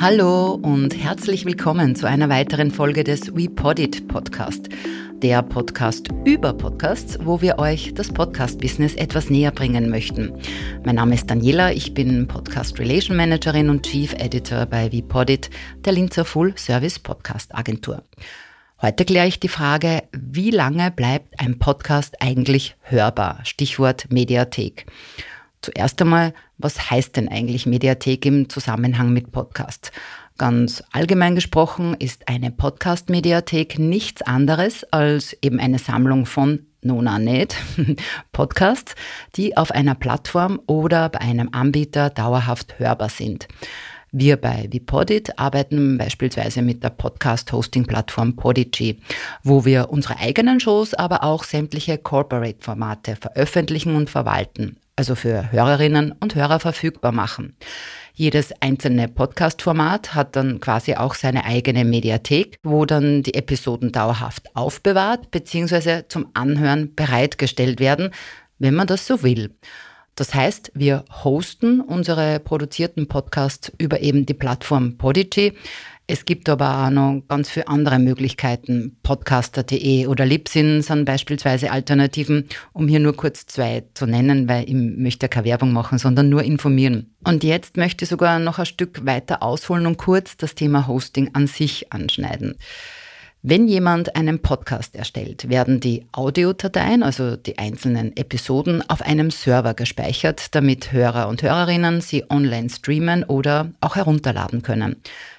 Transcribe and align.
Hallo 0.00 0.52
und 0.52 0.96
herzlich 0.96 1.44
willkommen 1.44 1.96
zu 1.96 2.06
einer 2.06 2.28
weiteren 2.28 2.70
Folge 2.70 3.02
des 3.02 3.34
WePodit 3.34 4.06
Podcast. 4.06 4.68
Der 5.14 5.42
Podcast 5.42 6.06
über 6.24 6.52
Podcasts, 6.52 7.18
wo 7.24 7.40
wir 7.40 7.58
euch 7.58 7.94
das 7.94 8.12
Podcast-Business 8.12 8.94
etwas 8.94 9.28
näher 9.28 9.50
bringen 9.50 9.90
möchten. 9.90 10.34
Mein 10.84 10.94
Name 10.94 11.16
ist 11.16 11.28
Daniela, 11.28 11.72
ich 11.72 11.94
bin 11.94 12.28
Podcast 12.28 12.78
Relation 12.78 13.16
Managerin 13.16 13.70
und 13.70 13.86
Chief 13.86 14.12
Editor 14.12 14.66
bei 14.66 14.92
WePodit, 14.92 15.50
der 15.84 15.94
Linzer 15.94 16.24
Full 16.24 16.56
Service 16.56 17.00
Podcast 17.00 17.52
Agentur. 17.52 18.04
Heute 18.80 19.04
kläre 19.04 19.26
ich 19.26 19.40
die 19.40 19.48
Frage, 19.48 20.04
wie 20.12 20.52
lange 20.52 20.92
bleibt 20.92 21.40
ein 21.40 21.58
Podcast 21.58 22.22
eigentlich 22.22 22.76
hörbar? 22.82 23.40
Stichwort 23.42 24.12
Mediathek. 24.12 24.86
Zuerst 25.60 26.00
einmal, 26.00 26.34
was 26.58 26.90
heißt 26.90 27.16
denn 27.16 27.28
eigentlich 27.28 27.66
Mediathek 27.66 28.26
im 28.26 28.48
Zusammenhang 28.48 29.12
mit 29.12 29.30
Podcast? 29.30 29.92
Ganz 30.38 30.82
allgemein 30.92 31.34
gesprochen 31.34 31.96
ist 31.98 32.28
eine 32.28 32.50
Podcast-Mediathek 32.50 33.78
nichts 33.78 34.22
anderes 34.22 34.84
als 34.92 35.36
eben 35.40 35.60
eine 35.60 35.78
Sammlung 35.78 36.26
von 36.26 36.66
Nona 36.82 37.18
nicht, 37.18 37.56
Podcasts, 38.32 38.94
die 39.36 39.56
auf 39.56 39.70
einer 39.70 39.94
Plattform 39.94 40.60
oder 40.66 41.08
bei 41.08 41.20
einem 41.20 41.48
Anbieter 41.52 42.10
dauerhaft 42.10 42.78
hörbar 42.78 43.08
sind. 43.08 43.48
Wir 44.10 44.36
bei 44.36 44.68
Vipodit 44.70 45.38
arbeiten 45.38 45.98
beispielsweise 45.98 46.62
mit 46.62 46.82
der 46.82 46.90
Podcast-Hosting-Plattform 46.90 48.36
Podigy, 48.36 49.00
wo 49.42 49.64
wir 49.64 49.90
unsere 49.90 50.18
eigenen 50.18 50.60
Shows, 50.60 50.94
aber 50.94 51.24
auch 51.24 51.44
sämtliche 51.44 51.98
Corporate-Formate 51.98 53.16
veröffentlichen 53.16 53.94
und 53.94 54.08
verwalten 54.08 54.78
also 54.98 55.14
für 55.14 55.52
Hörerinnen 55.52 56.10
und 56.10 56.34
Hörer 56.34 56.58
verfügbar 56.58 57.12
machen. 57.12 57.56
Jedes 58.14 58.52
einzelne 58.60 59.06
Podcast-Format 59.06 60.16
hat 60.16 60.34
dann 60.34 60.58
quasi 60.58 60.96
auch 60.96 61.14
seine 61.14 61.44
eigene 61.44 61.84
Mediathek, 61.84 62.58
wo 62.64 62.84
dann 62.84 63.22
die 63.22 63.34
Episoden 63.34 63.92
dauerhaft 63.92 64.56
aufbewahrt 64.56 65.30
bzw. 65.30 66.02
zum 66.08 66.26
Anhören 66.34 66.96
bereitgestellt 66.96 67.78
werden, 67.78 68.10
wenn 68.58 68.74
man 68.74 68.88
das 68.88 69.06
so 69.06 69.22
will. 69.22 69.54
Das 70.16 70.34
heißt, 70.34 70.72
wir 70.74 71.04
hosten 71.22 71.80
unsere 71.80 72.40
produzierten 72.40 73.06
Podcasts 73.06 73.70
über 73.78 74.00
eben 74.00 74.26
die 74.26 74.34
Plattform 74.34 74.98
Podigy. 74.98 75.52
Es 76.10 76.24
gibt 76.24 76.48
aber 76.48 76.86
auch 76.86 76.90
noch 76.90 77.22
ganz 77.28 77.50
viele 77.50 77.68
andere 77.68 77.98
Möglichkeiten. 77.98 78.96
Podcaster.de 79.02 80.06
oder 80.06 80.24
Libsyn 80.24 80.80
sind 80.80 81.04
beispielsweise 81.04 81.70
Alternativen, 81.70 82.48
um 82.72 82.88
hier 82.88 82.98
nur 82.98 83.14
kurz 83.14 83.44
zwei 83.44 83.84
zu 83.92 84.06
nennen, 84.06 84.48
weil 84.48 84.66
ich 84.66 84.74
möchte 84.74 85.28
keine 85.28 85.44
Werbung 85.44 85.74
machen, 85.74 85.98
sondern 85.98 86.30
nur 86.30 86.42
informieren. 86.42 87.14
Und 87.24 87.44
jetzt 87.44 87.76
möchte 87.76 88.06
ich 88.06 88.08
sogar 88.08 88.38
noch 88.38 88.58
ein 88.58 88.64
Stück 88.64 89.04
weiter 89.04 89.42
ausholen 89.42 89.84
und 89.84 89.98
kurz 89.98 90.38
das 90.38 90.54
Thema 90.54 90.86
Hosting 90.86 91.34
an 91.34 91.46
sich 91.46 91.92
anschneiden. 91.92 92.54
Wenn 93.42 93.68
jemand 93.68 94.16
einen 94.16 94.40
Podcast 94.40 94.96
erstellt, 94.96 95.48
werden 95.48 95.78
die 95.78 96.06
Audiodateien, 96.10 97.04
also 97.04 97.36
die 97.36 97.56
einzelnen 97.56 98.16
Episoden, 98.16 98.82
auf 98.90 99.00
einem 99.00 99.30
Server 99.30 99.74
gespeichert, 99.74 100.56
damit 100.56 100.90
Hörer 100.90 101.28
und 101.28 101.44
Hörerinnen 101.44 102.00
sie 102.00 102.28
online 102.30 102.68
streamen 102.68 103.22
oder 103.22 103.70
auch 103.80 103.94
herunterladen 103.94 104.62
können. 104.62 104.96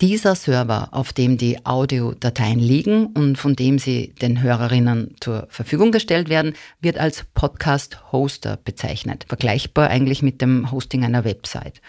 Dieser 0.00 0.34
Server, 0.36 0.88
auf 0.92 1.12
dem 1.12 1.36
die 1.36 1.66
Audiodateien 1.66 2.58
liegen 2.58 3.08
und 3.08 3.36
von 3.36 3.56
dem 3.56 3.78
sie 3.78 4.14
den 4.22 4.40
Hörerinnen 4.40 5.14
zur 5.20 5.46
Verfügung 5.50 5.92
gestellt 5.92 6.30
werden, 6.30 6.54
wird 6.80 6.96
als 6.96 7.26
Podcast-Hoster 7.34 8.58
bezeichnet. 8.64 9.26
Vergleichbar 9.28 9.90
eigentlich 9.90 10.22
mit 10.22 10.40
dem 10.40 10.72
Hosting 10.72 11.04
einer 11.04 11.26
Website. 11.26 11.82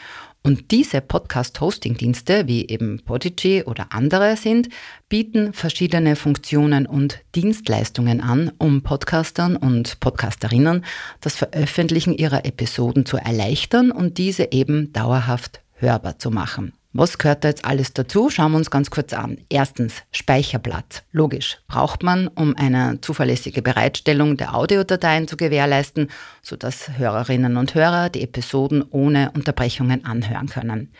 Und 0.45 0.71
diese 0.71 0.99
Podcast-Hosting-Dienste, 0.99 2.47
wie 2.47 2.67
eben 2.67 2.99
Podigy 3.05 3.63
oder 3.63 3.87
andere 3.93 4.35
sind, 4.35 4.67
bieten 5.07 5.53
verschiedene 5.53 6.17
Funktionen 6.17 6.85
und 6.85 7.19
Dienstleistungen 7.33 8.19
an, 8.19 8.51
um 8.57 8.81
Podcastern 8.81 9.55
und 9.55 10.01
Podcasterinnen 10.01 10.83
das 11.21 11.37
Veröffentlichen 11.37 12.13
ihrer 12.13 12.45
Episoden 12.45 13.05
zu 13.05 13.15
erleichtern 13.15 13.89
und 13.89 14.17
diese 14.17 14.51
eben 14.51 14.91
dauerhaft 14.91 15.61
hörbar 15.75 16.19
zu 16.19 16.29
machen. 16.29 16.73
Was 16.95 17.17
gehört 17.17 17.43
da 17.43 17.47
jetzt 17.47 17.65
alles 17.65 17.93
dazu? 17.93 18.29
Schauen 18.29 18.51
wir 18.51 18.57
uns 18.57 18.69
ganz 18.69 18.91
kurz 18.91 19.13
an. 19.13 19.39
Erstens, 19.49 20.03
Speicherplatz. 20.11 21.01
Logisch, 21.11 21.57
braucht 21.67 22.03
man, 22.03 22.27
um 22.27 22.55
eine 22.55 23.01
zuverlässige 23.01 23.63
Bereitstellung 23.63 24.37
der 24.37 24.53
Audiodateien 24.53 25.27
zu 25.27 25.35
gewährleisten, 25.35 26.11
sodass 26.43 26.95
Hörerinnen 26.95 27.57
und 27.57 27.73
Hörer 27.73 28.09
die 28.09 28.21
Episoden 28.21 28.83
ohne 28.91 29.31
Unterbrechungen 29.31 30.05
anhören 30.05 30.49
können. 30.49 30.93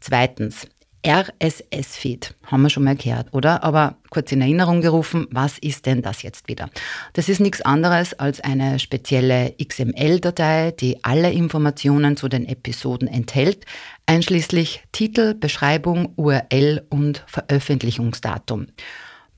Zweitens, 0.00 0.66
RSS-Feed, 1.06 2.34
haben 2.46 2.62
wir 2.62 2.70
schon 2.70 2.84
mal 2.84 2.96
gehört, 2.96 3.32
oder? 3.32 3.62
Aber 3.62 3.96
kurz 4.10 4.32
in 4.32 4.40
Erinnerung 4.40 4.80
gerufen, 4.80 5.26
was 5.30 5.58
ist 5.58 5.86
denn 5.86 6.02
das 6.02 6.22
jetzt 6.22 6.48
wieder? 6.48 6.68
Das 7.12 7.28
ist 7.28 7.40
nichts 7.40 7.62
anderes 7.62 8.14
als 8.14 8.40
eine 8.40 8.78
spezielle 8.78 9.54
XML-Datei, 9.62 10.72
die 10.72 11.04
alle 11.04 11.32
Informationen 11.32 12.16
zu 12.16 12.28
den 12.28 12.46
Episoden 12.46 13.06
enthält, 13.06 13.64
einschließlich 14.06 14.82
Titel, 14.92 15.34
Beschreibung, 15.34 16.12
URL 16.16 16.84
und 16.90 17.24
Veröffentlichungsdatum. 17.26 18.66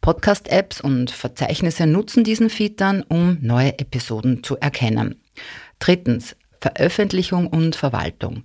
Podcast-Apps 0.00 0.80
und 0.80 1.10
Verzeichnisse 1.10 1.86
nutzen 1.86 2.24
diesen 2.24 2.48
Feed 2.48 2.80
dann, 2.80 3.02
um 3.02 3.36
neue 3.42 3.78
Episoden 3.78 4.42
zu 4.42 4.56
erkennen. 4.56 5.20
Drittens, 5.78 6.36
Veröffentlichung 6.60 7.46
und 7.46 7.76
Verwaltung. 7.76 8.44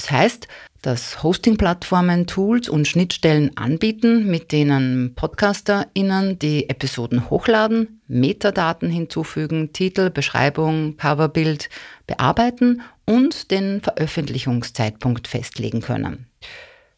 Das 0.00 0.10
heißt, 0.10 0.48
dass 0.80 1.22
Hosting-Plattformen 1.22 2.26
Tools 2.26 2.70
und 2.70 2.88
Schnittstellen 2.88 3.54
anbieten, 3.58 4.30
mit 4.30 4.50
denen 4.50 5.14
PodcasterInnen 5.14 6.38
die 6.38 6.70
Episoden 6.70 7.28
hochladen, 7.28 8.00
Metadaten 8.08 8.88
hinzufügen, 8.88 9.74
Titel, 9.74 10.08
Beschreibung, 10.08 10.96
Coverbild 10.96 11.68
bearbeiten 12.06 12.80
und 13.04 13.50
den 13.50 13.82
Veröffentlichungszeitpunkt 13.82 15.28
festlegen 15.28 15.82
können. 15.82 16.28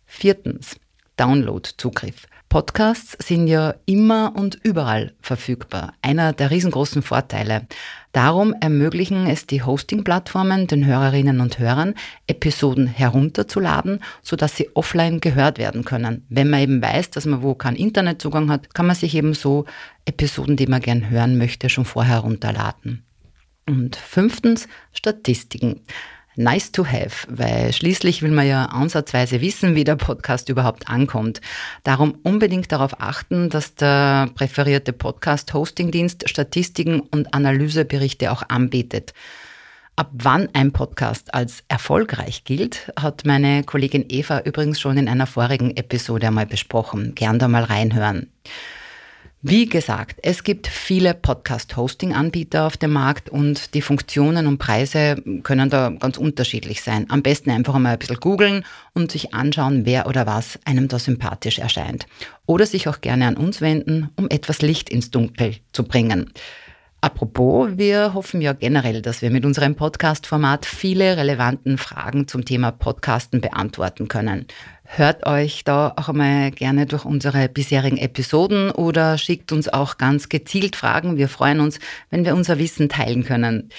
Viertens. 0.07 0.77
Download-Zugriff. 1.17 2.27
Podcasts 2.53 3.17
sind 3.27 3.47
ja 3.47 3.75
immer 3.87 4.35
und 4.37 4.59
überall 4.63 5.15
verfügbar. 5.23 5.95
Einer 6.03 6.35
der 6.35 6.51
riesengroßen 6.51 7.01
Vorteile. 7.01 7.67
Darum 8.13 8.55
ermöglichen 8.61 9.27
es 9.27 9.47
die 9.47 9.63
Hosting-Plattformen 9.63 10.67
den 10.67 10.85
Hörerinnen 10.85 11.41
und 11.41 11.59
Hörern, 11.59 11.95
Episoden 12.27 12.87
herunterzuladen, 12.87 14.01
sodass 14.21 14.55
sie 14.55 14.69
offline 14.75 15.21
gehört 15.21 15.57
werden 15.57 15.87
können. 15.87 16.27
Wenn 16.29 16.51
man 16.51 16.61
eben 16.61 16.83
weiß, 16.83 17.09
dass 17.09 17.25
man 17.25 17.43
wo 17.43 17.55
keinen 17.55 17.77
Internetzugang 17.77 18.51
hat, 18.51 18.75
kann 18.75 18.87
man 18.87 18.97
sich 18.97 19.15
eben 19.15 19.33
so 19.33 19.65
Episoden, 20.05 20.57
die 20.57 20.67
man 20.67 20.83
gern 20.83 21.09
hören 21.09 21.39
möchte, 21.39 21.71
schon 21.71 21.87
vorher 21.87 22.17
herunterladen. 22.17 23.03
Und 23.67 23.97
fünftens, 23.97 24.69
Statistiken 24.93 25.81
nice 26.37 26.73
to 26.73 26.87
have, 26.87 27.27
weil 27.29 27.73
schließlich 27.73 28.23
will 28.23 28.31
man 28.31 28.47
ja 28.47 28.67
ansatzweise 28.67 29.41
wissen, 29.41 29.75
wie 29.75 29.85
der 29.85 29.97
Podcast 29.97 30.49
überhaupt 30.49 30.89
ankommt. 30.89 31.41
Darum 31.85 32.19
unbedingt 32.23 32.73
darauf 32.73 33.01
achten, 33.01 33.51
dass 33.51 33.75
der 33.75 34.31
präferierte 34.35 34.93
Podcast-Hosting-Dienst 34.93 36.29
Statistiken 36.29 37.01
und 37.01 37.35
Analyseberichte 37.35 38.33
auch 38.33 38.43
anbietet. 38.49 39.13
Ab 39.95 40.11
wann 40.15 40.49
ein 40.55 40.73
Podcast 40.73 41.35
als 41.35 41.65
erfolgreich 41.69 42.45
gilt, 42.45 42.91
hat 42.99 43.27
meine 43.27 43.63
Kollegin 43.63 44.07
Eva 44.09 44.41
übrigens 44.41 44.81
schon 44.81 44.97
in 44.97 45.07
einer 45.09 45.27
vorigen 45.27 45.77
Episode 45.77 46.29
einmal 46.29 46.47
besprochen. 46.47 47.15
Gern 47.15 47.39
da 47.39 47.47
mal 47.47 47.65
reinhören. 47.65 48.33
Wie 49.45 49.67
gesagt, 49.67 50.21
es 50.23 50.45
gibt 50.45 50.69
viele 50.69 51.15
Podcast-Hosting-Anbieter 51.15 52.65
auf 52.65 52.77
dem 52.77 52.93
Markt 52.93 53.29
und 53.29 53.75
die 53.75 53.83
Funktionen 53.83 54.47
und 54.47 54.59
Preise 54.59 55.17
können 55.43 55.69
da 55.69 55.91
ganz 55.91 56.17
unterschiedlich 56.17 56.81
sein. 56.81 57.07
Am 57.09 57.25
besten 57.25 57.51
einfach 57.51 57.75
einmal 57.75 57.95
ein 57.95 57.99
bisschen 57.99 58.21
googeln 58.21 58.65
und 58.93 59.11
sich 59.11 59.35
anschauen, 59.35 59.85
wer 59.85 60.07
oder 60.07 60.29
was 60.29 60.61
einem 60.65 60.87
da 60.87 61.01
sympathisch 61.01 61.59
erscheint. 61.59 62.07
Oder 62.47 62.67
sich 62.67 62.87
auch 62.87 63.01
gerne 63.01 63.27
an 63.27 63.37
uns 63.37 63.61
wenden, 63.61 64.11
um 64.15 64.29
etwas 64.31 64.63
Licht 64.63 64.89
ins 64.89 65.11
Dunkel 65.11 65.57
zu 65.73 65.83
bringen. 65.83 66.31
Apropos, 67.05 67.69
wir 67.79 68.15
hoffen 68.15 68.41
ja 68.41 68.53
generell, 68.53 69.03
dass 69.03 69.23
wir 69.23 69.31
mit 69.33 69.45
unserem 69.45 69.75
Podcast-Format 69.75 70.65
viele 70.65 71.17
relevanten 71.17 71.77
Fragen 71.77 72.29
zum 72.29 72.45
Thema 72.45 72.71
Podcasten 72.71 73.41
beantworten 73.41 74.07
können. 74.07 74.47
Hört 74.85 75.27
euch 75.27 75.65
da 75.65 75.95
auch 75.97 76.09
einmal 76.09 76.53
gerne 76.53 76.87
durch 76.87 77.05
unsere 77.05 77.49
bisherigen 77.49 77.97
Episoden 77.97 78.71
oder 78.71 79.19
schickt 79.19 79.51
uns 79.51 79.69
auch 79.69 79.99
ganz 79.99 80.29
gezielt 80.29 80.77
Fragen. 80.77 81.17
Wir 81.17 81.29
freuen 81.29 81.59
uns, 81.59 81.81
wenn 82.11 82.25
wir 82.25 82.37
unser 82.37 82.61
Wissen 82.61 82.89
teilen 82.89 83.25
können. 83.25 83.71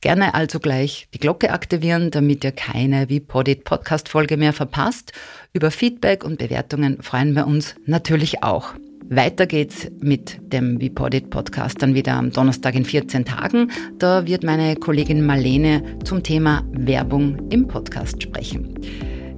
Gerne 0.00 0.34
also 0.34 0.58
gleich 0.58 1.06
die 1.14 1.20
Glocke 1.20 1.52
aktivieren, 1.52 2.10
damit 2.10 2.42
ihr 2.42 2.50
keine 2.50 3.08
Vipodit 3.08 3.62
Podcast 3.62 4.08
Folge 4.08 4.36
mehr 4.36 4.52
verpasst. 4.52 5.12
Über 5.52 5.70
Feedback 5.70 6.24
und 6.24 6.40
Bewertungen 6.40 7.00
freuen 7.00 7.36
wir 7.36 7.46
uns 7.46 7.76
natürlich 7.86 8.42
auch. 8.42 8.74
Weiter 9.14 9.46
geht's 9.46 9.90
mit 10.00 10.40
dem 10.40 10.78
Bipodit 10.78 11.28
Podcast 11.28 11.82
dann 11.82 11.94
wieder 11.94 12.14
am 12.14 12.30
Donnerstag 12.30 12.74
in 12.74 12.86
14 12.86 13.26
Tagen. 13.26 13.70
Da 13.98 14.26
wird 14.26 14.42
meine 14.42 14.74
Kollegin 14.76 15.26
Marlene 15.26 15.98
zum 16.02 16.22
Thema 16.22 16.64
Werbung 16.72 17.50
im 17.50 17.68
Podcast 17.68 18.22
sprechen. 18.22 18.74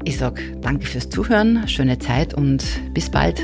Ich 0.05 0.19
sag 0.19 0.41
danke 0.61 0.87
fürs 0.87 1.11
Zuhören, 1.11 1.67
schöne 1.67 1.99
Zeit 1.99 2.35
und 2.35 2.65
bis 2.95 3.11
bald. 3.11 3.41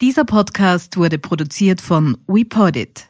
Dieser 0.00 0.24
Podcast 0.24 0.96
wurde 0.96 1.18
produziert 1.18 1.80
von 1.80 2.18
WePodit. 2.28 3.08